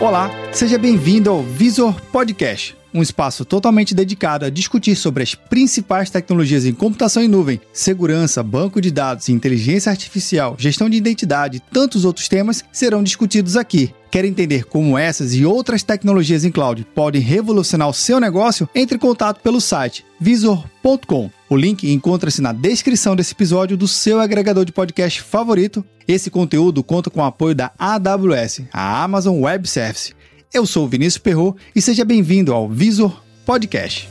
Olá, 0.00 0.30
seja 0.52 0.78
bem-vindo 0.78 1.28
ao 1.28 1.42
Visor 1.42 2.00
Podcast, 2.12 2.76
um 2.92 3.02
espaço 3.02 3.44
totalmente 3.44 3.94
dedicado 3.94 4.44
a 4.44 4.50
discutir 4.50 4.96
sobre 4.96 5.22
as 5.22 5.34
principais 5.34 6.10
tecnologias 6.10 6.64
em 6.64 6.72
computação 6.72 7.22
em 7.22 7.28
nuvem, 7.28 7.60
segurança, 7.72 8.42
banco 8.42 8.80
de 8.80 8.90
dados, 8.90 9.28
inteligência 9.28 9.90
artificial, 9.90 10.56
gestão 10.58 10.88
de 10.88 10.96
identidade 10.96 11.58
e 11.58 11.60
tantos 11.72 12.04
outros 12.04 12.28
temas 12.28 12.64
serão 12.72 13.02
discutidos 13.02 13.56
aqui. 13.56 13.92
Quer 14.10 14.24
entender 14.24 14.64
como 14.64 14.96
essas 14.96 15.34
e 15.34 15.44
outras 15.44 15.82
tecnologias 15.82 16.44
em 16.44 16.50
cloud 16.50 16.86
podem 16.94 17.20
revolucionar 17.20 17.88
o 17.88 17.92
seu 17.92 18.18
negócio? 18.18 18.68
Entre 18.74 18.96
em 18.96 18.98
contato 18.98 19.40
pelo 19.40 19.60
site 19.60 20.04
visor.com. 20.18 21.30
O 21.48 21.56
link 21.56 21.90
encontra-se 21.90 22.42
na 22.42 22.52
descrição 22.52 23.14
desse 23.14 23.32
episódio 23.32 23.76
do 23.76 23.86
seu 23.86 24.20
agregador 24.20 24.64
de 24.64 24.72
podcast 24.72 25.22
favorito. 25.22 25.84
Esse 26.06 26.30
conteúdo 26.30 26.82
conta 26.82 27.10
com 27.10 27.20
o 27.20 27.24
apoio 27.24 27.54
da 27.54 27.70
AWS, 27.78 28.62
a 28.72 29.02
Amazon 29.02 29.40
Web 29.42 29.68
Service. 29.68 30.14
Eu 30.52 30.64
sou 30.64 30.86
o 30.86 30.88
Vinícius 30.88 31.18
Perro 31.18 31.54
e 31.76 31.82
seja 31.82 32.06
bem-vindo 32.06 32.54
ao 32.54 32.70
Visor 32.70 33.22
Podcast. 33.44 34.08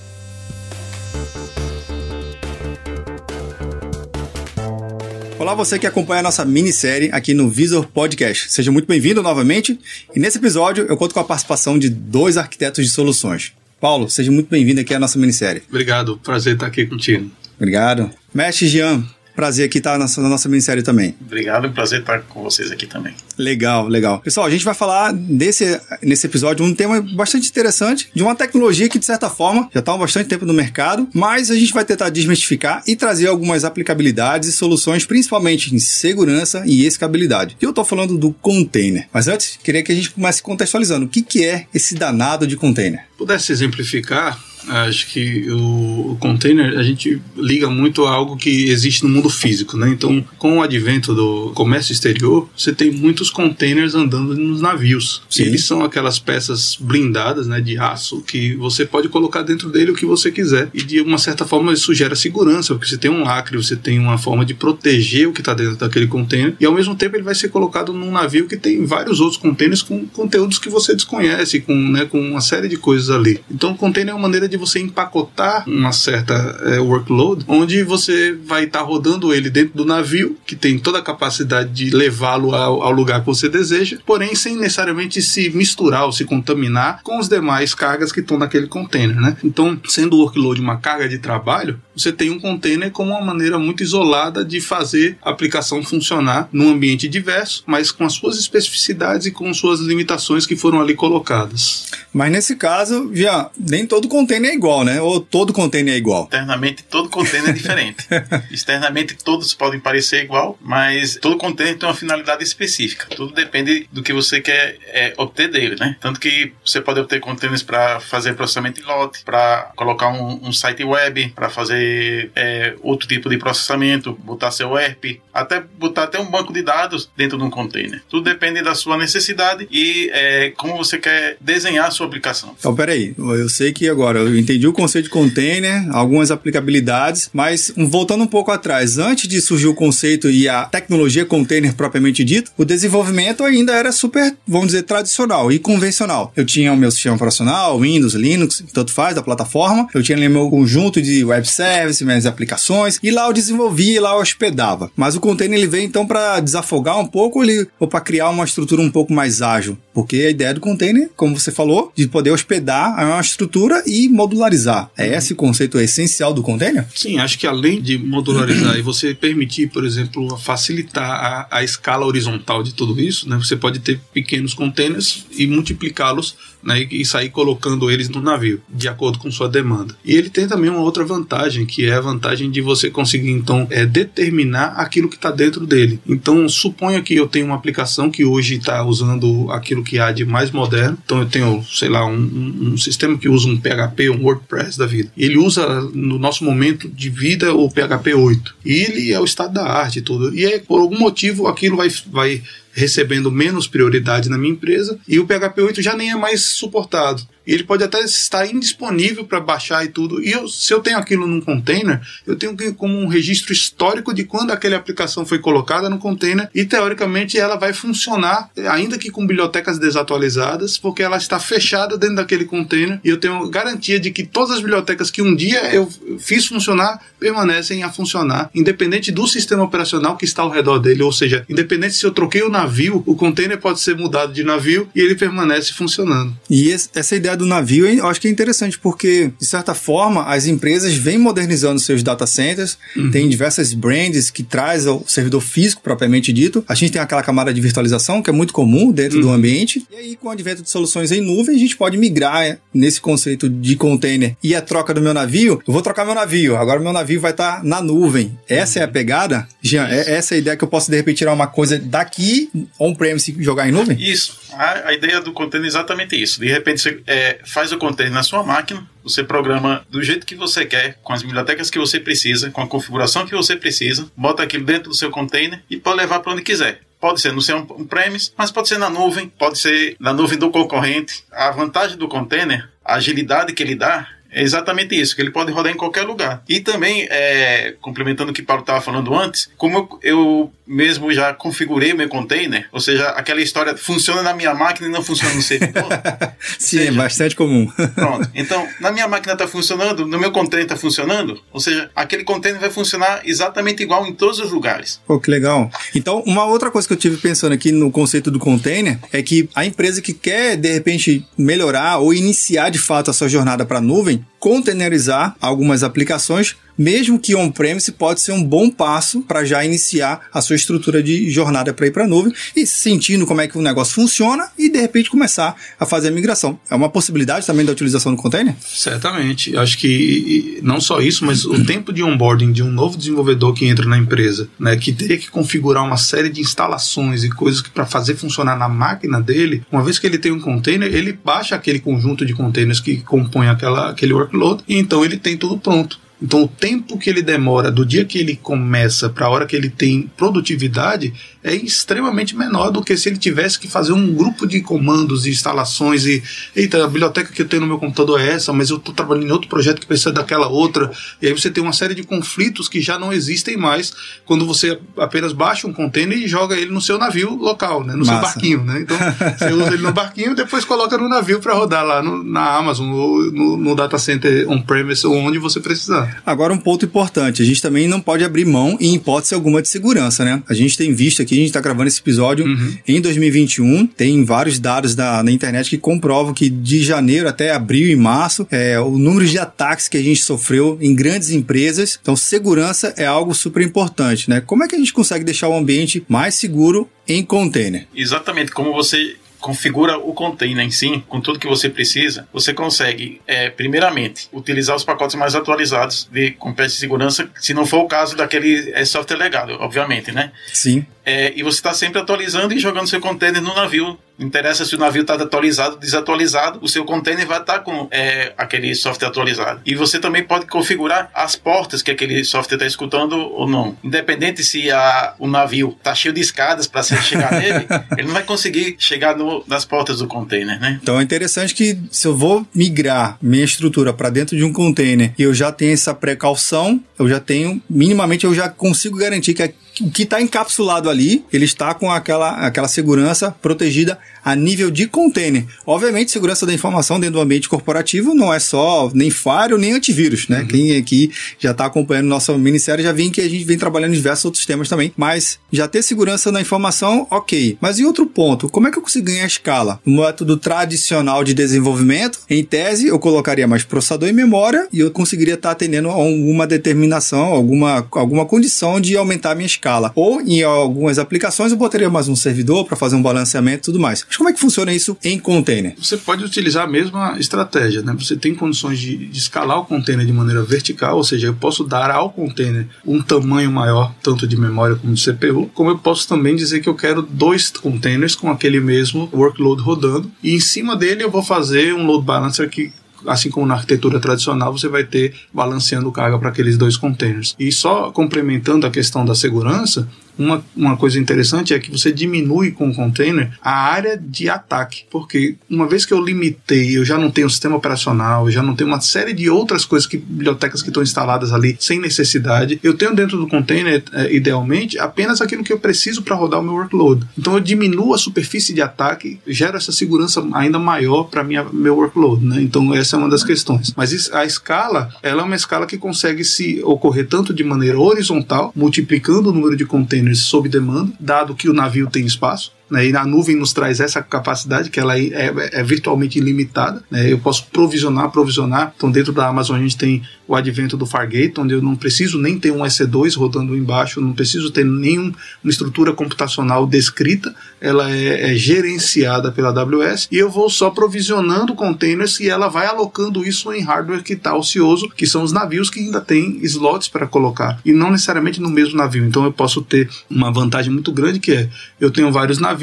Olá, 5.40 5.55
você 5.55 5.80
que 5.80 5.88
acompanha 5.88 6.20
a 6.20 6.23
nossa 6.23 6.45
minissérie 6.45 7.09
aqui 7.12 7.34
no 7.34 7.50
Visor 7.50 7.88
Podcast. 7.88 8.52
Seja 8.52 8.72
muito 8.72 8.88
bem-vindo 8.88 9.23
novamente. 9.23 9.80
E 10.16 10.20
nesse 10.20 10.38
episódio 10.38 10.86
eu 10.88 10.95
conto 10.95 11.14
com 11.16 11.20
a 11.20 11.23
participação 11.23 11.78
de 11.80 11.90
dois 11.90 12.38
arquitetos 12.38 12.86
de 12.86 12.92
soluções. 12.92 13.54
Paulo, 13.81 14.08
seja 14.08 14.31
muito 14.31 14.50
bem-vindo 14.50 14.80
aqui 14.81 14.94
à 14.94 15.00
nossa 15.00 15.17
minissérie. 15.17 15.64
Obrigado, 15.67 16.20
prazer 16.20 16.54
estar 16.54 16.67
aqui 16.67 16.86
contigo. 16.86 17.31
Obrigado. 17.56 18.12
Mestre 18.31 18.67
Jean, 18.67 19.04
Prazer 19.38 19.68
aqui 19.68 19.77
estar 19.77 19.91
na 19.91 20.00
nossa, 20.00 20.20
na 20.20 20.27
nossa 20.27 20.50
minissérie 20.50 20.82
também. 20.82 21.16
Obrigado, 21.22 21.70
prazer 21.70 22.00
estar 22.00 22.22
com 22.23 22.41
vocês 22.41 22.72
aqui 22.72 22.88
também. 22.88 23.14
Legal, 23.38 23.88
legal. 23.88 24.20
Pessoal, 24.20 24.48
a 24.48 24.50
gente 24.50 24.66
vai 24.66 24.73
falar 24.73 25.14
desse, 25.14 25.80
nesse 26.02 26.25
episódio 26.25 26.66
um 26.66 26.73
tema 26.73 27.00
bastante 27.16 27.47
interessante, 27.47 28.09
de 28.16 28.23
uma 28.23 28.34
tecnologia 28.34 28.89
que, 28.89 28.97
de 28.97 29.06
certa 29.06 29.30
forma, 29.30 29.70
já 29.72 29.80
está 29.80 29.94
há 29.94 29.97
bastante 30.00 30.28
tempo 30.28 30.44
no 30.44 30.56
mercado, 30.56 31.08
mas 31.14 31.52
a 31.52 31.56
gente 31.56 31.72
vai 31.72 31.86
tentar 31.86 32.09
desmistificar 32.09 32.81
e 32.88 32.95
trazer 32.95 33.28
algumas 33.28 33.64
aplicabilidades 33.64 34.50
e 34.50 34.53
soluções, 34.53 35.06
principalmente 35.06 35.75
em 35.75 35.78
segurança 35.78 36.64
e 36.66 36.88
escabilidade. 36.88 37.56
E 37.62 37.64
eu 37.64 37.69
estou 37.69 37.86
falando 37.86 38.17
do 38.17 38.34
container. 38.34 39.08
Mas 39.14 39.28
antes, 39.28 39.59
queria 39.64 39.84
que 39.84 39.92
a 39.92 39.95
gente 39.95 40.09
comece 40.09 40.42
contextualizando. 40.42 41.06
O 41.06 41.09
que, 41.09 41.22
que 41.22 41.45
é 41.45 41.67
esse 41.72 41.94
danado 41.94 42.47
de 42.47 42.58
container? 42.58 43.06
Pudesse 43.16 43.52
exemplificar, 43.52 44.47
acho 44.68 45.08
que 45.08 45.50
o, 45.50 46.12
o, 46.12 46.18
container 46.20 46.78
a 46.78 46.84
gente 46.84 47.22
liga 47.36 47.70
muito 47.70 48.06
a 48.06 48.12
algo 48.12 48.38
que 48.38 48.70
existe 48.70 49.04
no 49.04 49.09
mundo 49.09 49.30
físico, 49.30 49.78
né? 49.78 49.90
Então, 49.90 50.24
com 50.38 50.58
o 50.58 50.62
advento 50.62 51.14
do 51.14 51.52
comércio 51.54 51.94
exterior, 51.94 52.50
você 52.56 52.74
tem 52.74 52.92
muitos 52.92 53.30
containers 53.30 53.96
andando 53.96 54.36
nos 54.36 54.62
navios. 54.62 55.22
Sim. 55.30 55.44
Eles 55.44 55.64
são 55.64 55.84
aquelas 55.84 56.20
peças 56.20 56.78
blindadas, 56.80 57.48
né, 57.48 57.62
de 57.62 57.78
aço 57.78 58.22
que 58.22 58.56
você 58.56 58.86
pode 58.86 59.09
colocar 59.09 59.42
dentro 59.42 59.70
dele 59.70 59.92
o 59.92 59.96
que 59.96 60.06
você 60.06 60.32
quiser 60.32 60.70
e 60.74 60.84
de 60.84 61.02
uma 61.02 61.18
certa 61.18 61.46
forma 61.46 61.74
isso 61.74 61.94
gera 61.94 62.16
segurança, 62.16 62.74
porque 62.74 62.90
você 62.90 62.98
tem 62.98 63.12
um 63.12 63.24
lacre, 63.24 63.58
você 63.58 63.76
tem 63.76 64.00
uma 64.00 64.18
forma 64.18 64.46
de 64.46 64.54
proteger 64.54 65.28
o 65.28 65.34
que 65.34 65.42
está 65.42 65.54
dentro 65.54 65.76
daquele 65.76 66.08
container 66.08 66.56
e 66.59 66.66
ao 66.66 66.74
mesmo 66.74 66.96
tempo 66.96 67.16
ele 67.16 67.24
vai 67.24 67.36
ser 67.36 67.50
colocado 67.50 67.94
num 67.94 68.12
navio 68.12 68.48
que 68.48 68.58
tem 68.58 68.86
vários 68.86 69.20
outros 69.20 69.38
containers 69.38 69.81
com 69.81 70.06
conteúdos 70.08 70.59
que 70.59 70.70
você 70.70 70.94
desconhece, 70.94 71.62
com, 71.62 71.76
né, 71.76 72.06
com 72.06 72.20
uma 72.20 72.42
série 72.42 72.68
de 72.68 72.78
coisas 72.78 73.09
ali. 73.09 73.40
Então, 73.50 73.72
o 73.72 73.76
container 73.76 74.14
é 74.14 74.16
uma 74.16 74.24
maneira 74.24 74.48
de 74.48 74.56
de 74.58 74.59
você 74.59 74.80
empacotar 74.80 75.63
uma 75.67 75.91
certa 75.91 76.33
é, 76.66 76.80
workload, 76.80 77.45
onde 77.47 77.83
você 77.83 78.33
vai 78.33 78.66
estar 78.66 78.80
tá 78.80 78.86
rodando 78.86 79.33
ele 79.33 79.50
dentro 79.50 79.77
do 79.77 79.86
navio, 79.86 80.38
que 80.45 80.55
tem 80.55 80.80
toda 80.80 81.00
a 81.00 81.02
capacidade 81.02 81.69
de 81.72 81.95
levá-lo 81.95 82.53
ao, 82.53 82.81
ao, 82.81 82.91
lugar 82.91 83.22
que 83.22 83.25
você 83.25 83.47
deseja, 83.47 84.00
porém 84.05 84.35
sem 84.35 84.55
necessariamente 84.55 85.22
se 85.22 85.50
misturar 85.52 86.05
ou 86.05 86.11
se 86.11 86.25
contaminar 86.25 87.01
com 87.03 87.19
os 87.19 87.29
demais 87.29 87.73
cargas 87.73 88.12
que 88.12 88.19
estão 88.19 88.38
naquele 88.38 88.67
container, 88.67 89.16
né? 89.16 89.38
Então, 89.44 89.79
sendo 89.85 90.17
o 90.17 90.22
workload 90.22 90.59
uma 90.59 90.78
carga 90.78 91.07
de 91.07 91.19
trabalho, 91.19 91.79
você 91.96 92.12
tem 92.12 92.29
um 92.29 92.40
container 92.40 92.91
como 92.91 93.12
uma 93.12 93.22
maneira 93.22 93.57
muito 93.57 93.84
isolada 93.84 94.44
de 94.44 94.59
fazer 94.59 95.17
a 95.22 95.29
aplicação 95.29 95.84
funcionar 95.84 96.50
num 96.51 96.72
ambiente 96.72 97.07
diverso, 97.07 97.63
mas 97.66 97.91
com 97.91 98.03
as 98.03 98.13
suas 98.13 98.38
especificidades 98.38 99.28
e 99.28 99.31
com 99.31 99.53
suas 99.53 99.79
limitações 99.79 100.46
que 100.46 100.56
foram 100.56 100.81
ali 100.81 100.96
colocadas. 100.96 101.85
Mas 102.13 102.31
nesse 102.31 102.56
caso, 102.56 103.12
já 103.13 103.50
nem 103.57 103.85
todo 103.85 104.07
container 104.07 104.47
container 104.47 104.52
é 104.52 104.56
igual, 104.56 104.84
né? 104.84 105.02
Ou 105.02 105.19
todo 105.19 105.53
container 105.53 105.94
é 105.94 105.97
igual? 105.97 106.25
Internamente, 106.25 106.84
todo 106.84 107.09
container 107.09 107.50
é 107.50 107.53
diferente. 107.53 108.06
Externamente, 108.52 109.16
todos 109.16 109.53
podem 109.53 109.80
parecer 109.80 110.24
igual, 110.24 110.58
mas 110.62 111.18
todo 111.18 111.38
container 111.38 111.78
tem 111.78 111.88
uma 111.88 111.96
finalidade 111.96 112.44
específica. 112.44 113.08
Tudo 113.16 113.34
depende 113.34 113.88
do 113.91 114.02
que 114.02 114.13
você 114.13 114.40
quer 114.40 114.78
é, 114.88 115.13
obter 115.18 115.50
dele, 115.50 115.75
né? 115.80 115.96
Tanto 116.00 116.19
que 116.19 116.53
você 116.63 116.80
pode 116.81 117.00
obter 117.00 117.19
containers 117.19 117.63
para 117.63 118.00
fazer 118.00 118.34
processamento 118.34 118.81
de 118.81 118.88
lote, 118.88 119.24
para 119.24 119.72
colocar 119.75 120.09
um, 120.09 120.47
um, 120.47 120.53
site 120.53 120.84
web, 120.84 121.29
para 121.35 121.50
fazer 121.50 122.31
é, 122.35 122.75
outro 122.81 123.08
tipo 123.08 123.29
de 123.29 123.38
processamento, 123.38 124.14
botar 124.14 124.52
seu 124.52 124.78
ERP, 124.78 125.22
até 125.34 125.59
botar 125.59 126.03
até 126.03 126.19
um 126.19 126.29
banco 126.29 126.53
de 126.53 126.62
dados 126.62 127.09
dentro 127.16 127.38
de 127.38 127.44
um 127.44 127.50
container. 127.50 128.02
Tudo 128.09 128.24
depende 128.24 128.62
da 128.62 128.75
sua 128.75 128.97
necessidade 128.97 129.68
e 129.72 130.09
é, 130.14 130.52
como 130.52 130.78
você 130.78 130.97
quer 130.97 131.38
desenhar 131.41 131.88
a 131.88 131.91
sua 131.91 132.08
aplicação. 132.08 132.56
Então, 132.58 132.75
peraí, 132.75 133.14
eu 133.18 133.50
sei 133.50 133.72
que 133.72 133.90
agora 133.90 134.19
eu 134.19 134.37
entendi 134.38 134.68
o 134.68 134.74
conceito 134.74 135.06
de 135.06 135.12
container, 135.12 135.88
algumas 135.96 136.31
aplicabilidades, 136.31 137.30
mas 137.34 137.72
voltando 137.75 138.24
um 138.24 138.28
pouco 138.28 138.52
atrás, 138.52 138.98
antes 138.98 139.28
de 139.28 139.42
surgir 139.42 139.68
o 139.68 139.74
conceito 139.74 140.30
e 140.30 140.48
a 140.48 140.66
tecnologia 140.66 141.25
container 141.25 141.74
propriamente 141.74 142.24
dito, 142.24 142.52
o 142.58 142.66
desenvolvimento 142.66 143.44
ainda 143.44 143.74
era 143.74 143.92
super, 143.92 144.36
vamos 144.47 144.68
dizer, 144.68 144.84
tradicional 144.84 145.52
e 145.52 145.59
convencional. 145.59 146.31
Eu 146.36 146.46
tinha 146.46 146.72
o 146.74 146.78
meu 146.78 146.92
sistema 146.92 147.16
operacional, 147.16 147.80
Windows, 147.80 148.14
Linux, 148.14 148.64
tanto 148.74 148.92
faz, 148.92 149.16
da 149.16 149.22
plataforma, 149.22 149.88
eu 149.94 150.03
tinha 150.03 150.18
meu 150.30 150.50
conjunto 150.50 151.02
de 151.02 151.24
web 151.24 151.47
service, 151.47 152.03
minhas 152.03 152.26
aplicações, 152.26 153.00
e 153.02 153.12
lá 153.12 153.28
eu 153.28 153.34
desenvolvia 153.34 153.97
e 153.97 154.00
lá 154.00 154.14
eu 154.14 154.20
hospedava. 154.20 154.92
Mas 154.96 155.16
o 155.16 155.20
container 155.20 155.58
ele 155.58 155.68
veio 155.68 155.86
então 155.86 156.06
para 156.06 156.40
desafogar 156.40 157.00
um 157.00 157.06
pouco 157.06 157.42
ou 157.80 157.88
para 157.88 158.02
criar 158.02 158.30
uma 158.30 158.44
estrutura 158.44 158.81
um 158.81 158.90
pouco 158.90 159.14
mais 159.14 159.42
ágil, 159.42 159.78
porque 159.97 160.18
a 160.18 160.30
ideia 160.30 160.53
do 160.53 160.62
container, 160.62 161.09
como 161.16 161.40
você 161.40 161.52
falou, 161.52 161.91
de 161.96 162.08
poder 162.08 162.30
hospedar 162.30 163.03
uma 163.03 163.19
estrutura 163.19 163.81
e 163.88 164.08
modularizar. 164.08 164.91
É 164.96 165.08
esse 165.18 165.34
o 165.34 165.35
conceito 165.35 165.80
essencial 165.80 166.35
do 166.35 166.44
container? 166.44 166.85
Sim, 166.94 167.18
acho 167.18 167.40
que 167.40 167.47
além 167.47 167.81
de 167.81 167.97
modularizar 167.97 168.78
e 168.78 168.84
você 168.84 169.16
permitir, 169.16 169.72
por 169.72 169.84
exemplo, 169.84 170.38
facilitar 170.38 171.09
a, 171.09 171.47
a 171.50 171.63
escala 171.63 172.06
horizontal 172.06 172.62
de 172.62 172.75
tudo 172.75 173.02
isso, 173.02 173.28
né, 173.28 173.38
você 173.38 173.56
pode 173.56 173.80
ter 173.80 174.00
pequenos 174.13 174.53
containers 174.53 175.25
e 175.35 175.47
multiplicá-los 175.47 176.35
né, 176.64 176.85
e 176.91 177.03
sair 177.03 177.29
colocando 177.29 177.90
eles 177.90 178.09
no 178.09 178.22
navio, 178.22 178.62
de 178.69 178.88
acordo 178.88 179.18
com 179.18 179.31
sua 179.31 179.50
demanda. 179.50 179.96
E 180.06 180.14
ele 180.14 180.29
tem 180.29 180.47
também 180.47 180.69
uma 180.69 180.81
outra 180.81 181.06
vantagem, 181.06 181.66
que 181.66 181.85
é 181.85 181.94
a 181.94 182.02
vantagem 182.02 182.52
de 182.52 182.62
você 182.62 182.91
conseguir, 182.91 183.31
então, 183.31 183.66
é, 183.72 183.85
determinar 183.85 184.74
aquilo 184.75 185.09
que 185.09 185.16
está 185.16 185.31
dentro 185.31 185.66
dele. 185.66 186.00
Então, 186.08 186.47
suponha 186.47 187.02
que 187.02 187.16
eu 187.16 187.28
tenho 187.28 187.47
uma 187.47 187.56
aplicação 187.56 188.12
que 188.12 188.25
hoje 188.25 188.56
está 188.56 188.84
usando 188.84 189.50
aquilo 189.52 189.84
que 189.88 190.00
há 190.00 190.12
de 190.12 190.25
mais 190.25 190.52
moderno. 190.52 190.98
Então, 191.03 191.20
eu 191.20 191.25
tenho, 191.25 191.64
sei 191.64 191.90
lá, 191.90 192.06
um, 192.06 192.16
um, 192.16 192.72
um 192.74 192.78
sistema 192.78 193.18
que 193.18 193.30
usa 193.30 193.48
um 193.48 193.58
PHP, 193.58 194.09
um 194.09 194.24
WordPress 194.24 194.78
da 194.78 194.86
vida. 194.86 195.12
Ele 195.18 195.38
usa, 195.38 195.81
no 195.94 196.20
nosso 196.20 196.44
momento 196.44 196.88
de 196.90 197.09
vida, 197.09 197.53
o 197.53 197.70
PHP 197.70 198.14
8. 198.14 198.56
E 198.66 198.74
ele 198.74 199.14
é 199.14 199.20
o 199.20 199.26
estado 199.26 199.53
da 199.53 199.66
arte 199.66 200.00
e 200.00 200.02
tudo. 200.02 200.36
E 200.36 200.46
é, 200.46 200.59
por 200.59 200.81
algum 200.81 201.00
motivo, 201.00 201.47
aquilo 201.47 201.78
vai, 201.78 201.90
vai 202.12 202.44
recebendo 202.74 203.31
menos 203.31 203.68
prioridade 203.68 204.30
na 204.30 204.38
minha 204.38 204.53
empresa 204.53 205.00
e 205.08 205.20
o 205.20 205.26
PHP 205.26 205.62
8 205.62 205.81
já 205.81 205.96
nem 205.96 206.12
é 206.12 206.16
mais 206.16 206.44
suportado 206.44 207.24
ele 207.53 207.63
pode 207.63 207.84
até 207.84 208.02
estar 208.02 208.46
indisponível 208.46 209.25
para 209.25 209.40
baixar 209.40 209.85
e 209.85 209.90
tudo. 209.90 210.24
E 210.24 210.31
eu, 210.31 210.47
se 210.47 210.74
eu 210.74 210.80
tenho 210.80 210.97
aquilo 210.97 211.28
num 211.28 211.40
container, 211.40 212.02
eu 212.25 212.35
tenho 212.35 212.56
como 212.74 212.97
um 212.97 213.08
registro 213.08 213.53
histórico 213.53 214.13
de 214.13 214.24
quando 214.24 214.52
aquela 214.52 214.76
aplicação 214.76 215.26
foi 215.26 215.40
colocada 215.40 215.90
no 215.90 215.99
container 215.99 216.49
e 216.53 216.66
teoricamente 216.66 217.38
ela 217.38 217.55
vai 217.55 217.73
funcionar, 217.73 218.49
ainda 218.70 218.97
que 218.97 219.09
com 219.09 219.26
bibliotecas 219.26 219.78
desatualizadas, 219.78 220.78
porque 220.78 221.03
ela 221.03 221.17
está 221.17 221.40
fechada 221.40 221.97
dentro 221.97 222.17
daquele 222.17 222.46
container 222.46 222.99
e 223.03 223.09
eu 223.09 223.17
tenho 223.17 223.47
garantia 223.49 223.99
de 223.99 224.11
que 224.11 224.26
todas 224.26 224.55
as 224.55 224.59
bibliotecas 224.59 225.11
que 225.11 225.22
um 225.22 225.35
dia 225.35 225.73
eu 225.73 225.88
fiz 226.20 226.47
funcionar 226.47 226.99
permanecem 227.20 227.84
a 227.84 227.90
funcionar, 227.90 228.49
independente 228.53 229.11
do 229.11 229.28
sistema 229.28 229.64
operacional 229.64 230.17
que 230.17 230.26
está 230.26 230.41
ao 230.41 230.49
redor 230.49 230.79
dele. 230.79 231.03
Ou 231.03 231.11
seja, 231.11 231.46
independente 231.47 231.96
se 231.96 232.05
eu 232.05 232.11
troquei 232.11 232.41
o 232.41 232.49
navio, 232.49 233.03
o 233.05 233.16
container 233.16 233.59
pode 233.59 233.79
ser 233.79 233.96
mudado 233.96 234.34
de 234.34 234.44
navio 234.44 234.90
e 234.96 235.02
ele 235.02 235.16
permanece 235.16 235.73
funcionando. 235.73 236.35
E 236.49 236.72
essa 236.72 237.16
ideia 237.16 237.28
ideia 237.28 237.36
do 237.37 237.45
navio 237.45 237.87
eu 237.87 238.07
acho 238.07 238.19
que 238.19 238.28
é 238.28 238.31
interessante, 238.31 238.78
porque, 238.78 239.31
de 239.39 239.45
certa 239.45 239.73
forma, 239.73 240.25
as 240.25 240.45
empresas 240.45 240.93
vêm 240.93 241.17
modernizando 241.17 241.79
seus 241.79 242.03
data 242.03 242.28
centers, 242.28 242.78
uhum. 242.95 243.11
tem 243.11 243.29
diversas 243.29 243.73
brands 243.73 244.29
que 244.29 244.43
traz 244.43 244.85
o 244.85 245.03
servidor 245.07 245.41
físico 245.41 245.81
propriamente 245.81 246.34
dito. 246.34 246.63
A 246.67 246.75
gente 246.75 246.91
tem 246.91 247.01
aquela 247.01 247.23
camada 247.23 247.53
de 247.53 247.61
virtualização 247.61 248.22
que 248.22 248.29
é 248.29 248.34
muito 248.34 248.53
comum 248.53 248.91
dentro 248.91 249.17
uhum. 249.17 249.23
do 249.23 249.29
ambiente. 249.31 249.85
E 249.91 249.95
aí, 249.95 250.16
com 250.16 250.28
o 250.28 250.31
advento 250.31 250.61
de 250.61 250.69
soluções 250.69 251.11
em 251.11 251.22
nuvem, 251.22 251.55
a 251.55 251.59
gente 251.59 251.78
pode 251.78 251.97
migrar 251.97 252.59
nesse 252.73 252.99
conceito 252.99 253.49
de 253.49 253.75
container 253.75 254.35
e 254.43 254.55
a 254.55 254.61
troca 254.61 254.93
do 254.93 255.01
meu 255.01 255.13
navio. 255.13 255.61
Eu 255.67 255.73
vou 255.73 255.81
trocar 255.81 256.05
meu 256.05 256.15
navio, 256.15 256.55
agora 256.57 256.79
meu 256.79 256.93
navio 256.93 257.19
vai 257.19 257.31
estar 257.31 257.57
tá 257.57 257.63
na 257.63 257.81
nuvem. 257.81 258.38
Essa 258.48 258.79
é 258.79 258.84
a 258.84 258.88
pegada? 258.88 259.48
Jean, 259.62 259.88
é 259.88 260.15
essa 260.15 260.34
é 260.34 260.38
a 260.38 260.39
ideia 260.39 260.57
que 260.57 260.63
eu 260.63 260.67
posso 260.67 260.89
de 260.89 260.98
repente 260.98 261.17
tirar 261.17 261.34
uma 261.34 261.48
coisa 261.48 261.77
daqui 261.77 262.50
on-premise 262.79 263.36
jogar 263.39 263.67
em 263.67 263.72
nuvem? 263.72 263.98
Isso. 264.00 264.39
A, 264.53 264.89
a, 264.89 264.93
ideia 264.93 265.22
do 265.22 265.34
container 265.34 265.65
é 265.65 265.69
exatamente 265.69 266.22
isso. 266.22 266.39
De 266.39 266.48
repente 266.48 266.81
você 266.81 267.00
é, 267.05 267.26
faz 267.46 267.72
o 267.72 267.77
container 267.77 268.13
na 268.13 268.24
sua 268.24 268.44
máquina, 268.44 268.88
você 269.03 269.24
programa 269.24 269.86
do 269.89 270.03
jeito 270.03 270.25
que 270.25 270.36
você 270.36 270.65
quer, 270.65 270.98
com 271.01 271.13
as 271.13 271.24
bibliotecas 271.24 271.70
que 271.70 271.79
você 271.79 272.00
precisa, 272.00 272.51
com 272.51 272.62
a 272.62 272.68
configuração 272.68 273.25
que 273.25 273.36
você 273.36 273.56
precisa, 273.56 274.12
bota 274.15 274.44
aquilo 274.44 274.65
dentro 274.65 274.89
do 274.89 274.96
seu 274.96 275.10
container 275.10 275.62
e 275.70 275.77
pode 275.77 275.98
levar 275.98 276.20
para 276.20 276.34
onde 276.34 276.41
quiser. 276.41 276.82
Pode 277.00 277.22
ser 277.22 277.32
no 277.32 277.41
seu 277.41 277.58
on-premise, 277.58 278.32
mas 278.36 278.51
pode 278.51 278.68
ser 278.68 278.79
na 278.79 278.89
nuvem, 278.89 279.29
pode 279.29 279.60
ser 279.60 279.96
na 280.00 280.12
nuvem 280.12 280.38
do 280.38 280.50
concorrente. 280.50 281.24
A 281.32 281.51
vantagem 281.51 281.96
do 281.96 282.08
container, 282.08 282.68
a 282.84 282.96
agilidade 282.96 283.53
que 283.53 283.62
ele 283.62 283.75
dá, 283.75 284.08
é 284.32 284.41
exatamente 284.41 285.00
isso, 285.00 285.15
que 285.15 285.22
ele 285.22 285.32
pode 285.32 285.51
rodar 285.51 285.72
em 285.72 285.77
qualquer 285.77 286.03
lugar. 286.03 286.44
E 286.48 286.60
também, 286.60 287.08
é, 287.10 287.75
complementando 287.82 288.32
o 288.32 288.34
que 288.34 288.41
Paulo 288.41 288.62
estava 288.62 288.82
falando 288.82 289.13
antes, 289.15 289.50
como 289.58 289.77
eu, 289.77 290.00
eu, 290.03 290.53
mesmo 290.67 291.12
já 291.13 291.34
configurei 291.34 291.93
meu 291.93 292.10
container, 292.10 292.67
ou 292.72 292.79
seja, 292.79 293.10
aquela 293.10 293.41
história 293.41 293.75
funciona 293.77 294.22
na 294.22 294.34
minha 294.34 294.53
máquina 294.53 294.88
e 294.88 294.91
não 294.91 295.03
funciona 295.03 295.34
no 295.34 295.41
servidor. 295.41 295.88
Sim, 296.60 296.77
seja, 296.77 296.89
é 296.89 296.91
bastante 296.91 297.36
comum. 297.36 297.72
pronto. 297.96 298.29
Então, 298.36 298.67
na 298.79 298.91
minha 298.91 299.08
máquina 299.08 299.34
está 299.34 299.48
funcionando, 299.48 300.05
no 300.05 300.19
meu 300.19 300.31
container 300.31 300.65
está 300.65 300.75
funcionando, 300.75 301.41
ou 301.51 301.60
seja, 301.60 301.89
aquele 301.96 302.24
container 302.24 302.60
vai 302.60 302.69
funcionar 302.69 303.22
exatamente 303.25 303.81
igual 303.81 304.05
em 304.05 304.13
todos 304.13 304.39
os 304.39 304.51
lugares. 304.51 305.01
Pô, 305.08 305.19
que 305.19 305.31
legal. 305.31 305.72
Então, 305.96 306.22
uma 306.25 306.46
outra 306.46 306.70
coisa 306.70 306.88
que 306.88 306.93
eu 306.93 306.98
tive 306.98 307.17
pensando 307.17 307.53
aqui 307.53 307.72
no 307.72 307.89
conceito 307.91 308.29
do 308.29 308.39
container 308.39 309.00
é 309.12 309.22
que 309.22 309.50
a 309.55 309.65
empresa 309.65 310.01
que 310.01 310.13
quer, 310.13 310.58
de 310.58 310.74
repente, 310.74 311.25
melhorar 311.38 311.98
ou 311.98 312.13
iniciar 312.13 312.70
de 312.70 312.79
fato 312.79 313.10
a 313.10 313.13
sua 313.13 313.27
jornada 313.27 313.65
para 313.65 313.77
a 313.77 313.81
nuvem, 313.81 314.25
containerizar 314.39 315.36
algumas 315.41 315.84
aplicações 315.84 316.55
mesmo 316.77 317.20
que 317.20 317.36
on-premise 317.36 317.91
pode 317.91 318.22
ser 318.22 318.32
um 318.32 318.44
bom 318.44 318.70
passo 318.70 319.22
para 319.22 319.44
já 319.44 319.63
iniciar 319.65 320.22
a 320.34 320.41
sua 320.41 320.56
estrutura 320.56 321.01
de 321.01 321.29
jornada 321.29 321.74
para 321.74 321.88
ir 321.88 321.91
para 321.91 322.03
a 322.03 322.08
nuvem 322.08 322.34
e 322.56 322.65
sentindo 322.65 323.25
como 323.25 323.41
é 323.41 323.48
que 323.48 323.58
o 323.58 323.62
negócio 323.62 323.96
funciona 323.96 324.50
e 324.58 324.70
de 324.70 324.79
repente 324.79 325.10
começar 325.10 325.56
a 325.79 325.86
fazer 325.86 326.10
a 326.10 326.12
migração. 326.12 326.60
É 326.70 326.75
uma 326.75 326.89
possibilidade 326.89 327.46
também 327.46 327.65
da 327.65 327.72
utilização 327.72 328.13
do 328.13 328.22
container? 328.22 328.56
Certamente. 328.65 329.56
Acho 329.58 329.77
que 329.77 330.60
não 330.62 330.79
só 330.79 331.01
isso, 331.01 331.25
mas 331.25 331.46
o 331.46 331.65
tempo 331.65 331.91
de 331.91 332.03
onboarding 332.03 332.51
de 332.51 332.62
um 332.62 332.72
novo 332.72 332.98
desenvolvedor 332.98 333.53
que 333.53 333.65
entra 333.65 333.86
na 333.86 333.98
empresa, 333.98 334.50
né, 334.60 334.75
que 334.75 334.94
teria 334.94 335.18
que 335.18 335.30
configurar 335.30 335.84
uma 335.84 335.98
série 335.98 336.30
de 336.30 336.41
instalações 336.41 337.24
e 337.24 337.30
coisas 337.30 337.62
para 337.62 337.86
fazer 337.86 338.15
funcionar 338.15 338.58
na 338.58 338.70
máquina 338.70 339.22
dele, 339.22 339.63
uma 339.72 339.84
vez 339.84 339.98
que 340.00 340.08
ele 340.08 340.18
tem 340.18 340.32
um 340.32 340.39
container, 340.39 340.94
ele 340.94 341.13
baixa 341.13 341.56
aquele 341.56 341.80
conjunto 341.80 342.25
de 342.25 342.34
containers 342.34 342.80
que 342.80 342.98
compõe 342.98 343.48
aquela, 343.48 343.89
aquele 343.89 344.13
workload 344.13 344.63
e 344.68 344.77
então 344.77 345.03
ele 345.03 345.18
tem 345.18 345.38
tudo 345.38 345.58
pronto. 345.58 346.00
Então, 346.22 346.43
o 346.43 346.48
tempo 346.48 346.98
que 346.98 347.10
ele 347.10 347.22
demora 347.22 347.72
do 347.72 347.86
dia 347.86 348.03
que 348.03 348.17
ele 348.17 348.36
começa 348.36 349.08
para 349.08 349.27
a 349.27 349.29
hora 349.29 349.46
que 349.46 349.55
ele 349.55 349.69
tem 349.69 350.10
produtividade 350.17 351.13
é 351.48 351.55
extremamente 351.55 352.36
menor 352.36 352.70
do 352.72 352.84
que 352.84 352.96
se 352.98 353.08
ele 353.08 353.17
tivesse 353.17 353.58
que 353.58 353.67
fazer 353.67 353.94
um 353.94 354.13
grupo 354.13 354.46
de 354.46 354.60
comandos 354.62 355.25
e 355.25 355.29
instalações 355.29 356.05
e 356.05 356.22
eita, 356.55 356.84
a 356.84 356.88
biblioteca 356.88 357.32
que 357.32 357.41
eu 357.41 357.48
tenho 357.48 357.62
no 357.62 357.67
meu 357.67 357.79
computador 357.79 358.20
é 358.20 358.29
essa, 358.29 358.51
mas 358.51 358.70
eu 358.70 358.75
estou 358.77 358.94
trabalhando 358.94 359.27
em 359.27 359.32
outro 359.32 359.48
projeto 359.48 359.79
que 359.79 359.88
precisa 359.88 360.12
daquela 360.12 360.48
outra. 360.48 360.91
E 361.22 361.27
aí 361.27 361.34
você 361.34 361.50
tem 361.50 361.63
uma 361.63 361.72
série 361.72 361.96
de 361.96 362.03
conflitos 362.03 362.67
que 362.67 362.82
já 362.82 363.00
não 363.00 363.13
existem 363.13 363.55
mais 363.55 363.94
quando 364.25 364.46
você 364.46 364.77
apenas 364.98 365.32
baixa 365.32 365.67
um 365.67 365.74
container 365.74 366.17
e 366.17 366.27
joga 366.27 366.55
ele 366.55 366.72
no 366.72 366.82
seu 366.82 366.98
navio 366.98 367.36
local, 367.36 367.84
né, 367.84 367.94
no 367.94 368.00
Massa. 368.00 368.12
seu 368.12 368.22
barquinho, 368.22 368.63
né? 368.63 368.82
Então, 368.82 368.98
você 369.38 369.53
usa 369.53 369.74
ele 369.74 369.84
no 369.84 369.94
barquinho, 369.94 370.36
depois 370.36 370.65
coloca 370.65 370.98
no 370.98 371.08
navio 371.08 371.39
para 371.39 371.53
rodar 371.53 371.86
lá 371.86 372.03
no, 372.03 372.24
na 372.24 372.58
Amazon 372.58 372.91
ou 372.91 373.32
no, 373.32 373.58
no 373.58 373.75
data 373.75 373.98
center 373.98 374.50
on-premise 374.50 375.08
ou 375.08 375.15
onde 375.15 375.38
você 375.39 375.60
precisar. 375.60 376.22
Agora 376.25 376.53
um 376.53 376.58
ponto 376.58 376.86
importante, 376.86 377.41
a 377.41 377.46
gente 377.46 377.62
também 377.62 377.88
não 377.88 378.01
pode 378.01 378.24
abrir 378.24 378.46
mão 378.46 378.77
em 378.82 378.96
hipótese 378.96 379.34
alguma 379.34 379.62
de 379.62 379.70
segurança, 379.70 380.25
né? 380.25 380.44
A 380.50 380.53
gente 380.53 380.77
tem 380.77 380.94
visto 380.94 381.22
aqui, 381.22 381.37
a 381.39 381.41
gente 381.41 381.50
está 381.50 381.62
gravando 381.62 381.88
esse 381.88 382.00
episódio 382.00 382.45
uhum. 382.45 382.77
em 382.88 383.01
2021, 383.01 383.88
tem 383.88 384.24
vários 384.24 384.60
dados 384.60 384.95
da, 384.95 385.24
na 385.24 385.31
internet 385.31 385.69
que 385.69 385.77
comprovam 385.77 386.34
que 386.34 386.50
de 386.50 386.84
janeiro 386.84 387.27
até 387.27 387.51
abril 387.51 387.89
e 387.89 387.95
março, 387.95 388.48
é, 388.51 388.79
o 388.79 388.98
número 388.98 389.25
de 389.25 389.38
ataques 389.38 389.88
que 389.88 389.98
a 389.98 390.01
gente 390.01 390.24
sofreu 390.24 390.77
em 390.81 390.95
grandes 390.95 391.31
empresas, 391.31 392.00
então 392.01 392.15
segurança 392.15 392.93
é 392.98 393.05
algo 393.05 393.34
super 393.34 393.62
importante, 393.62 394.29
né? 394.29 394.41
Como 394.41 394.63
é 394.63 394.67
que 394.67 394.75
a 394.75 394.79
gente 394.79 394.93
consegue 394.93 395.24
deixar 395.24 395.50
o 395.50 395.57
ambiente 395.57 396.03
mais 396.07 396.36
seguro 396.36 396.89
em 397.07 397.24
container? 397.24 397.88
Exatamente, 397.95 398.51
como 398.51 398.74
você 398.74 399.15
configura 399.48 399.98
o 399.98 400.13
container 400.13 400.65
em 400.65 400.70
si, 400.70 401.01
com 401.08 401.22
tudo 401.22 401.39
que 401.39 401.48
você 401.48 401.70
precisa, 401.70 402.27
você 402.34 402.53
consegue, 402.53 403.22
é, 403.25 403.50
primeiramente, 403.50 404.27
utilizar 404.34 404.75
os 404.75 404.84
pacotes 404.84 405.15
mais 405.15 405.36
atualizados 405.36 406.05
de 406.12 406.32
com 406.32 406.51
de 406.51 406.70
segurança, 406.70 407.29
se 407.39 407.53
não 407.53 407.65
for 407.65 407.77
o 407.77 407.88
caso 407.88 408.17
daquele 408.17 408.72
é, 408.72 408.84
software 408.84 409.15
legado, 409.15 409.53
obviamente, 409.62 410.12
né? 410.12 410.34
Sim. 410.51 410.86
É, 411.05 411.32
e 411.34 411.44
você 411.44 411.60
está 411.60 411.74
sempre 411.74 412.01
atualizando 412.01 412.53
e 412.53 412.60
jogando 412.60 412.88
seu 412.88 413.00
container 413.00 413.41
no 413.41 413.55
navio. 413.55 413.98
Não 414.17 414.27
interessa 414.27 414.65
se 414.65 414.75
o 414.75 414.79
navio 414.79 415.01
está 415.01 415.13
atualizado, 415.13 415.77
desatualizado, 415.77 416.60
o 416.62 416.67
seu 416.67 416.84
container 416.84 417.25
vai 417.25 417.39
estar 417.39 417.53
tá 417.53 417.60
com 417.60 417.88
é, 417.91 418.34
aquele 418.38 418.74
software 418.75 419.10
atualizado. 419.10 419.62
E 419.65 419.75
você 419.75 420.00
também 420.00 420.24
pode 420.24 420.46
configurar 420.48 421.10
as 421.13 421.36
portas 421.36 421.81
que 421.81 421.91
aquele 421.91 422.24
software 422.24 422.55
está 422.55 422.65
escutando 422.65 423.13
ou 423.15 423.48
não. 423.48 423.77
Independente 423.84 424.43
se 424.43 424.72
a, 424.72 425.13
o 425.19 425.27
navio 425.27 425.75
está 425.77 425.93
cheio 425.93 426.13
de 426.13 426.22
escadas 426.22 426.67
para 426.67 426.84
chegar 426.84 427.31
nele, 427.39 427.67
ele 427.98 428.08
não 428.08 428.13
vai 428.13 428.24
conseguir 428.24 428.75
chegar 428.79 429.15
no, 429.15 429.43
nas 429.48 429.65
portas 429.65 430.00
do 430.00 430.08
container, 430.08 430.60
né? 430.60 430.79
Então 430.81 431.00
é 431.00 431.03
interessante 431.03 431.53
que 431.53 431.77
se 431.91 432.08
eu 432.08 432.15
vou 432.15 432.46
migrar 432.53 433.17
minha 433.22 433.46
estrutura 433.46 433.93
para 433.93 434.10
dentro 434.10 434.36
de 434.36 434.43
um 434.43 434.51
container 434.51 435.13
e 435.17 435.24
eu 435.24 435.34
já 435.34 435.51
tenho 435.51 435.74
essa 435.74 435.93
precaução, 435.93 436.81
eu 436.98 437.08
já 437.08 437.20
tenho, 437.20 437.62
minimamente, 437.70 438.25
eu 438.25 438.34
já 438.34 438.50
consigo 438.50 438.98
garantir 438.98 439.34
que 439.34 439.43
o 439.82 439.91
que 439.91 440.03
está 440.03 440.22
encapsulado 440.22 440.89
ali, 440.89 441.25
ele 441.32 441.46
está 441.46 441.74
com 441.74 441.91
aquela, 441.91 442.32
aquela 442.46 442.68
segurança 442.68 443.32
protegida 443.41 444.00
a 444.27 444.36
nível 444.36 444.70
de 444.70 444.88
container. 444.88 445.46
Obviamente, 445.65 446.12
segurança 446.12 446.46
da 446.46 446.53
informação 446.53 447.00
dentro 447.00 447.13
do 447.13 447.22
ambiente 447.22 447.48
corporativo 447.48 448.13
não 448.13 448.34
é 448.34 448.41
só 448.41 448.91
nem 448.94 449.10
firewall 449.10 449.58
nem 449.58 449.72
antivírus, 449.72 450.27
né? 450.27 450.41
Uhum. 450.41 450.48
Quem 450.48 450.75
aqui 450.75 451.10
já 451.39 451.51
está 451.51 451.65
acompanhando 451.65 452.08
nossa 452.08 452.38
minissérie 452.38 452.84
já 452.84 452.91
vem 452.91 453.10
que 453.10 453.22
a 453.22 453.29
gente 453.29 453.46
vem 453.46 453.58
trabalhando 453.58 453.94
em 453.94 453.96
diversos 453.96 454.25
outros 454.25 454.46
temas 454.46 454.68
também. 454.68 454.91
Mas 454.98 455.39
já 455.50 455.65
ter 455.65 455.82
segurança 455.82 456.29
na 456.29 456.41
informação, 456.41 457.08
ok. 457.10 457.58
Mas 457.62 457.79
em 457.79 457.86
outro 457.86 458.06
ponto, 458.06 458.50
como 458.50 458.68
é 458.68 458.72
que 458.72 458.77
eu 458.77 458.82
consigo 458.82 459.06
ganhar 459.06 459.25
escala? 459.25 459.79
No 459.86 460.01
método 460.01 460.36
tradicional 460.36 461.24
de 461.24 461.34
desenvolvimento, 461.34 462.20
em 462.30 462.44
tese, 462.44 462.88
eu 462.88 463.00
colocaria 463.00 463.48
mais 463.48 463.63
processador 463.63 464.10
e 464.10 464.12
memória 464.12 464.68
e 464.74 464.82
eu 464.82 464.91
conseguiria 464.91 465.36
estar 465.36 465.50
tá 465.50 465.53
atendendo 465.53 465.88
a 465.88 465.94
alguma 465.94 466.46
determinação, 466.46 467.27
alguma, 467.27 467.88
alguma 467.91 468.25
condição 468.25 468.82
de 468.82 468.98
aumentar 468.98 469.32
a 469.32 469.36
minha 469.36 469.48
escala. 469.48 469.94
Ou 469.96 470.20
em 470.20 470.44
algumas 470.44 471.00
aplicações 471.00 471.54
eu 471.54 471.58
botaria 471.58 471.90
mais 471.90 472.10
um 472.10 472.16
servidor 472.16 472.66
para 472.66 472.75
fazer 472.75 472.98
um 472.98 473.01
balanceamento 473.01 473.60
e 473.60 473.66
tudo 473.72 473.80
mais. 473.80 474.06
Mas 474.06 474.17
como 474.18 474.30
é 474.30 474.34
que 474.34 474.40
funciona 474.40 474.74
isso 474.74 474.98
em 475.04 475.20
container? 475.20 475.76
Você 475.78 475.98
pode 475.98 476.24
utilizar 476.24 476.64
a 476.64 476.68
mesma 476.68 477.18
estratégia, 477.20 477.82
né? 477.82 477.96
Você 477.98 478.16
tem 478.16 478.34
condições 478.34 478.80
de, 478.80 478.98
de 479.08 479.18
escalar 479.18 479.60
o 479.60 479.66
container 479.66 480.06
de 480.06 480.12
maneira 480.12 480.44
vertical, 480.44 480.98
ou 480.98 481.04
seja, 481.04 481.28
eu 481.28 481.34
posso 481.34 481.64
dar 481.64 481.92
ao 481.92 482.10
container 482.10 482.68
um 482.86 483.02
tamanho 483.02 483.52
maior, 483.52 483.94
tanto 484.02 484.28
de 484.28 484.36
memória 484.36 484.76
como 484.76 484.94
de 484.94 485.04
CPU, 485.04 485.50
como 485.54 485.70
eu 485.70 485.78
posso 485.78 486.08
também 486.08 486.36
dizer 486.36 486.62
que 486.62 486.70
eu 486.70 486.76
quero 486.76 487.02
dois 487.02 487.52
containers 487.52 488.16
com 488.16 488.32
aquele 488.32 488.60
mesmo 488.60 489.10
workload 489.14 489.62
rodando, 489.62 490.12
e 490.24 490.34
em 490.34 490.40
cima 490.40 490.76
dele 490.76 491.04
eu 491.04 491.12
vou 491.12 491.24
fazer 491.24 491.74
um 491.74 491.86
load 491.86 492.06
balancer 492.06 492.50
que 492.50 492.72
assim 493.06 493.30
como 493.30 493.46
na 493.46 493.54
arquitetura 493.54 494.00
tradicional, 494.00 494.52
você 494.52 494.68
vai 494.68 494.84
ter 494.84 495.14
balanceando 495.34 495.92
carga 495.92 496.18
para 496.18 496.30
aqueles 496.30 496.58
dois 496.58 496.76
containers. 496.76 497.36
E 497.40 497.52
só 497.52 497.92
complementando 497.92 498.66
a 498.66 498.72
questão 498.72 499.06
da 499.06 499.14
segurança, 499.14 499.88
uma, 500.18 500.44
uma 500.56 500.78
coisa 500.78 501.00
interessante 501.00 501.54
é 501.54 501.60
que 501.60 501.72
você 501.72 501.92
diminui 501.92 502.52
com 502.52 502.70
o 502.70 502.76
container 502.76 503.32
a 503.42 503.52
área 503.52 503.98
de 503.98 504.30
ataque, 504.30 504.84
porque 504.90 505.36
uma 505.50 505.68
vez 505.68 505.86
que 505.86 505.94
eu 505.94 506.04
limitei, 506.04 506.78
eu 506.78 506.86
já 506.86 506.98
não 506.98 507.12
tenho 507.12 507.30
sistema 507.30 507.56
operacional, 507.56 508.26
eu 508.28 508.32
já 508.32 508.42
não 508.42 508.56
tenho 508.56 508.70
uma 508.70 508.82
série 508.82 509.14
de 509.14 509.30
outras 509.30 509.66
coisas 509.66 509.88
que 509.88 509.98
bibliotecas 509.98 510.62
que 510.62 510.70
estão 510.70 510.84
instaladas 510.84 511.34
ali 511.34 511.58
sem 511.60 511.80
necessidade. 511.80 512.60
Eu 512.64 512.74
tenho 512.74 512.96
dentro 512.96 513.18
do 513.18 513.28
container, 513.28 513.84
é, 513.94 514.14
idealmente, 514.14 514.80
apenas 514.80 515.22
aquilo 515.22 515.44
que 515.44 515.54
eu 515.54 515.60
preciso 515.60 516.02
para 516.02 516.16
rodar 516.16 516.40
o 516.40 516.44
meu 516.44 516.54
workload. 516.54 517.06
Então 517.18 517.34
eu 517.34 517.40
diminuo 517.40 517.94
a 517.94 517.98
superfície 517.98 518.54
de 518.54 518.62
ataque, 518.62 519.20
gero 519.28 519.58
essa 519.58 519.72
segurança 519.72 520.26
ainda 520.34 520.60
maior 520.60 521.04
para 521.04 521.24
meu 521.24 521.76
workload, 521.76 522.26
né? 522.26 522.42
Então 522.42 522.74
essa 522.74 522.96
é 522.96 523.00
uma 523.00 523.10
das 523.10 523.24
questões. 523.24 523.74
Mas 523.76 524.12
a 524.12 524.26
escala, 524.26 524.90
ela 525.02 525.22
é 525.22 525.26
uma 525.26 525.36
escala 525.36 525.66
que 525.66 525.78
consegue 525.78 526.24
se 526.24 526.62
ocorrer 526.64 527.08
tanto 527.08 527.34
de 527.34 527.44
maneira 527.44 527.80
horizontal, 527.80 528.52
multiplicando 528.56 529.30
o 529.30 529.34
número 529.34 529.56
de 529.56 529.66
containers 529.66 530.07
sob 530.16 530.50
demanda, 530.50 530.92
dado 531.00 531.36
que 531.36 531.50
o 531.50 531.54
navio 531.54 531.90
tem 531.90 532.06
espaço, 532.06 532.52
né? 532.70 532.88
E 532.88 532.96
a 532.96 533.06
nuvem 533.06 533.36
nos 533.36 533.54
traz 533.54 533.80
essa 533.80 534.02
capacidade, 534.02 534.70
que 534.70 534.80
ela 534.80 534.98
é, 534.98 535.08
é, 535.08 535.34
é 535.60 535.64
virtualmente 535.64 536.18
ilimitada. 536.18 536.84
Né? 536.90 537.12
Eu 537.12 537.20
posso 537.20 537.48
provisionar, 537.48 538.12
provisionar. 538.12 538.74
Então, 538.76 538.92
dentro 538.92 539.14
da 539.14 539.28
Amazon, 539.28 539.58
a 539.58 539.62
gente 539.62 539.78
tem 539.78 540.04
o 540.28 540.36
advento 540.36 540.76
do 540.76 540.86
Fargate, 540.86 541.40
onde 541.40 541.54
eu 541.54 541.62
não 541.62 541.76
preciso 541.76 542.20
nem 542.20 542.38
ter 542.38 542.52
um 542.52 542.60
EC2 542.60 543.16
rodando 543.18 543.56
embaixo, 543.56 544.02
não 544.02 544.12
preciso 544.12 544.52
ter 544.52 544.66
nenhuma 544.66 545.14
estrutura 545.46 545.94
computacional 545.94 546.68
descrita, 546.68 547.34
ela 547.62 547.90
é, 547.90 548.34
é, 548.34 548.36
gerenciada 548.36 549.32
pela 549.32 549.50
AWS 549.50 550.10
e 550.12 550.18
eu 550.18 550.30
vou 550.30 550.50
só 550.50 550.70
provisionando 550.70 551.56
containers 551.56 552.20
e 552.20 552.30
ela 552.30 552.50
vai 552.50 552.68
alocando 552.68 553.26
isso 553.26 553.54
em 553.54 553.62
hardware 553.62 554.04
que 554.04 554.14
está 554.14 554.36
ocioso, 554.36 554.90
que 554.90 555.08
são 555.08 555.24
os 555.24 555.32
navios 555.32 555.70
que 555.70 555.80
ainda 555.80 556.02
tem 556.02 556.40
slots 556.44 556.90
para 556.90 557.08
colocar 557.08 557.60
e 557.64 557.72
não 557.72 557.90
necessariamente 557.90 558.42
no 558.42 558.50
mesmo 558.50 558.78
navio. 558.78 559.06
Então 559.06 559.24
eu 559.24 559.32
posso 559.32 559.62
ter 559.62 559.90
uma 560.10 560.32
vantagem 560.32 560.72
muito 560.72 560.92
grande 560.92 561.20
que 561.20 561.32
é 561.32 561.50
eu 561.80 561.90
tenho 561.90 562.12
vários 562.12 562.38
navios 562.38 562.57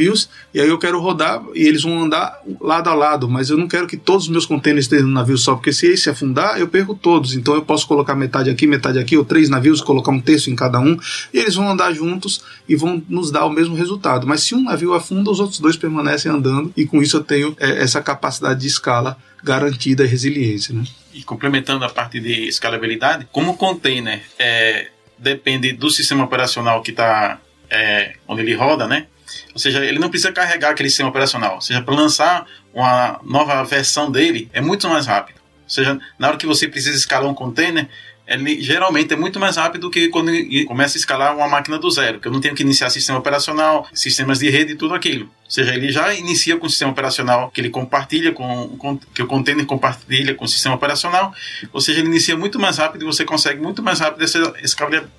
e 0.52 0.60
aí 0.60 0.68
eu 0.68 0.78
quero 0.78 1.00
rodar 1.00 1.42
e 1.54 1.62
eles 1.62 1.82
vão 1.82 2.04
andar 2.04 2.40
lado 2.60 2.90
a 2.90 2.94
lado, 2.94 3.28
mas 3.28 3.50
eu 3.50 3.56
não 3.56 3.68
quero 3.68 3.86
que 3.86 3.96
todos 3.96 4.24
os 4.24 4.30
meus 4.30 4.46
containers 4.46 4.84
estejam 4.84 5.06
no 5.06 5.14
navio 5.14 5.38
só, 5.38 5.54
porque 5.54 5.72
se 5.72 5.86
esse 5.86 6.10
afundar, 6.10 6.58
eu 6.58 6.68
perco 6.68 6.94
todos. 6.94 7.34
Então 7.34 7.54
eu 7.54 7.62
posso 7.62 7.86
colocar 7.86 8.14
metade 8.14 8.50
aqui, 8.50 8.66
metade 8.66 8.98
aqui, 8.98 9.16
ou 9.16 9.24
três 9.24 9.48
navios, 9.48 9.80
colocar 9.80 10.10
um 10.10 10.20
terço 10.20 10.50
em 10.50 10.56
cada 10.56 10.80
um, 10.80 10.98
e 11.32 11.38
eles 11.38 11.54
vão 11.54 11.68
andar 11.68 11.92
juntos 11.92 12.42
e 12.68 12.76
vão 12.76 13.02
nos 13.08 13.30
dar 13.30 13.46
o 13.46 13.50
mesmo 13.50 13.74
resultado. 13.74 14.26
Mas 14.26 14.42
se 14.42 14.54
um 14.54 14.62
navio 14.62 14.94
afunda, 14.94 15.30
os 15.30 15.40
outros 15.40 15.60
dois 15.60 15.76
permanecem 15.76 16.30
andando, 16.30 16.72
e 16.76 16.84
com 16.86 17.02
isso 17.02 17.16
eu 17.16 17.24
tenho 17.24 17.56
é, 17.58 17.82
essa 17.82 18.02
capacidade 18.02 18.60
de 18.60 18.66
escala 18.66 19.16
garantida 19.42 20.04
e 20.04 20.06
resiliência. 20.06 20.74
Né? 20.74 20.84
E 21.12 21.22
complementando 21.22 21.84
a 21.84 21.88
parte 21.88 22.18
de 22.18 22.48
escalabilidade, 22.48 23.28
como 23.30 23.56
container 23.56 24.22
é, 24.38 24.88
depende 25.18 25.72
do 25.72 25.90
sistema 25.90 26.24
operacional 26.24 26.82
que 26.82 26.90
está 26.90 27.38
é, 27.70 28.14
onde 28.26 28.42
ele 28.42 28.54
roda, 28.54 28.86
né? 28.86 29.06
Ou 29.52 29.58
seja, 29.58 29.84
ele 29.84 29.98
não 29.98 30.08
precisa 30.08 30.32
carregar 30.32 30.70
aquele 30.70 30.88
sistema 30.88 31.08
operacional. 31.08 31.56
Ou 31.56 31.60
seja, 31.60 31.82
para 31.82 31.94
lançar 31.94 32.46
uma 32.72 33.20
nova 33.22 33.62
versão 33.64 34.10
dele 34.10 34.50
é 34.52 34.60
muito 34.60 34.88
mais 34.88 35.06
rápido. 35.06 35.36
Ou 35.64 35.70
seja, 35.70 35.98
na 36.18 36.28
hora 36.28 36.36
que 36.36 36.46
você 36.46 36.68
precisa 36.68 36.96
escalar 36.96 37.28
um 37.28 37.34
container, 37.34 37.88
ele 38.26 38.60
geralmente 38.60 39.12
é 39.12 39.16
muito 39.16 39.38
mais 39.38 39.56
rápido 39.56 39.82
do 39.82 39.90
que 39.90 40.08
quando 40.08 40.32
começa 40.66 40.96
a 40.96 40.98
escalar 40.98 41.36
uma 41.36 41.46
máquina 41.46 41.78
do 41.78 41.90
zero, 41.90 42.18
que 42.20 42.28
eu 42.28 42.32
não 42.32 42.40
tenho 42.40 42.54
que 42.54 42.62
iniciar 42.62 42.90
sistema 42.90 43.18
operacional, 43.18 43.86
sistemas 43.92 44.38
de 44.38 44.48
rede 44.48 44.72
e 44.72 44.76
tudo 44.76 44.94
aquilo. 44.94 45.24
Ou 45.24 45.50
seja, 45.50 45.74
ele 45.74 45.90
já 45.92 46.12
inicia 46.14 46.56
com 46.56 46.66
o 46.66 46.70
sistema 46.70 46.90
operacional 46.90 47.50
que 47.50 47.60
ele 47.60 47.68
compartilha 47.68 48.32
com, 48.32 48.68
com 48.78 48.98
que 49.14 49.22
o 49.22 49.26
container 49.26 49.64
compartilha 49.66 50.34
com 50.34 50.46
o 50.46 50.48
sistema 50.48 50.74
operacional, 50.74 51.32
ou 51.72 51.80
seja, 51.80 52.00
ele 52.00 52.08
inicia 52.08 52.36
muito 52.36 52.58
mais 52.58 52.78
rápido 52.78 53.02
e 53.02 53.04
você 53.04 53.24
consegue 53.24 53.60
muito 53.60 53.82
mais 53.82 54.00
rápido 54.00 54.24
essa 54.24 54.54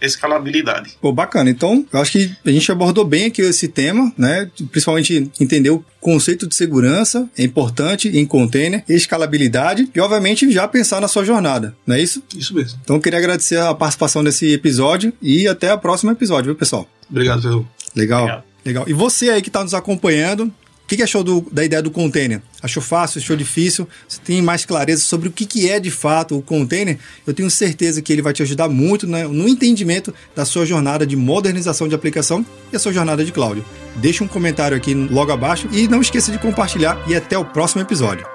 escalabilidade. 0.01 0.97
Pô, 0.99 1.11
bacana. 1.11 1.49
Então, 1.49 1.85
eu 1.93 2.01
acho 2.01 2.11
que 2.11 2.31
a 2.43 2.51
gente 2.51 2.71
abordou 2.71 3.05
bem 3.05 3.25
aqui 3.25 3.41
esse 3.41 3.67
tema, 3.67 4.11
né? 4.17 4.49
Principalmente 4.71 5.31
entender 5.39 5.69
o 5.69 5.85
conceito 6.05 6.45
de 6.45 6.53
segurança 6.53 7.27
é 7.35 7.43
importante 7.43 8.15
em 8.15 8.27
container, 8.27 8.83
escalabilidade 8.87 9.89
e, 9.95 9.99
obviamente, 9.99 10.51
já 10.51 10.67
pensar 10.67 11.01
na 11.01 11.07
sua 11.07 11.25
jornada, 11.25 11.75
não 11.83 11.95
é 11.95 11.99
isso? 11.99 12.21
Isso 12.37 12.53
mesmo. 12.53 12.79
Então, 12.83 12.99
queria 12.99 13.17
agradecer 13.17 13.57
a 13.57 13.73
participação 13.73 14.21
nesse 14.21 14.53
episódio 14.53 15.11
e 15.19 15.47
até 15.47 15.73
o 15.73 15.79
próximo 15.79 16.11
episódio, 16.11 16.45
viu, 16.45 16.55
pessoal? 16.55 16.87
Obrigado, 17.09 17.41
Ferro. 17.41 17.67
Legal. 17.95 18.21
Obrigado. 18.21 18.43
Legal. 18.63 18.83
E 18.87 18.93
você 18.93 19.31
aí 19.31 19.41
que 19.41 19.49
está 19.49 19.63
nos 19.63 19.73
acompanhando, 19.73 20.53
o 20.85 20.87
que, 20.87 20.97
que, 20.97 21.01
achou 21.01 21.23
do, 21.23 21.41
da 21.51 21.65
ideia 21.65 21.81
do 21.81 21.89
container? 21.89 22.39
Achou 22.61 22.81
fácil? 22.81 23.19
Achou 23.19 23.35
difícil? 23.35 23.87
Você 24.07 24.19
tem 24.23 24.39
mais 24.39 24.65
clareza 24.65 25.03
sobre 25.03 25.27
o 25.27 25.31
que, 25.31 25.43
que 25.43 25.67
é 25.67 25.79
de 25.79 25.89
fato 25.89 26.37
o 26.37 26.43
container? 26.43 26.99
Eu 27.25 27.33
tenho 27.33 27.49
certeza 27.49 28.03
que 28.03 28.13
ele 28.13 28.21
vai 28.21 28.33
te 28.33 28.43
ajudar 28.43 28.69
muito 28.69 29.07
né, 29.07 29.27
no 29.27 29.47
entendimento 29.47 30.13
da 30.35 30.45
sua 30.45 30.63
jornada 30.63 31.05
de 31.05 31.15
modernização 31.15 31.87
de 31.87 31.95
aplicação 31.95 32.45
e 32.71 32.75
a 32.75 32.79
sua 32.79 32.93
jornada 32.93 33.25
de 33.25 33.31
cloud. 33.31 33.63
Deixa 33.95 34.23
um 34.23 34.27
comentário 34.27 34.77
aqui 34.77 34.93
logo 34.93 35.31
abaixo 35.31 35.67
e 35.71 35.87
não 35.87 36.01
esqueça 36.01 36.31
de 36.31 36.37
compartilhar 36.37 37.03
e 37.07 37.15
até 37.15 37.35
o 37.35 37.45
próximo 37.45 37.81
episódio. 37.81 38.34